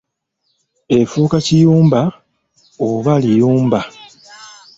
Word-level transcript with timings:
Efuuka 0.99 1.37
kiyumba 1.45 2.01
oba 2.87 3.13
liyumba. 3.23 3.79